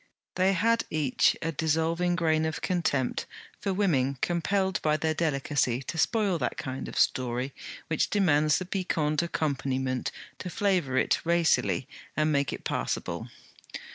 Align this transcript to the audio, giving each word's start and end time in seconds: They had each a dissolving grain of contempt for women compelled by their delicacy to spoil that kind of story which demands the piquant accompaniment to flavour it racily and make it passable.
They 0.33 0.53
had 0.53 0.83
each 0.89 1.37
a 1.43 1.51
dissolving 1.51 2.15
grain 2.15 2.43
of 2.45 2.61
contempt 2.61 3.27
for 3.59 3.71
women 3.71 4.17
compelled 4.19 4.81
by 4.81 4.97
their 4.97 5.13
delicacy 5.13 5.83
to 5.83 5.97
spoil 5.99 6.39
that 6.39 6.57
kind 6.57 6.87
of 6.87 6.97
story 6.97 7.53
which 7.85 8.09
demands 8.09 8.57
the 8.57 8.65
piquant 8.65 9.21
accompaniment 9.21 10.11
to 10.39 10.49
flavour 10.49 10.97
it 10.97 11.23
racily 11.23 11.87
and 12.17 12.31
make 12.31 12.51
it 12.51 12.63
passable. 12.63 13.29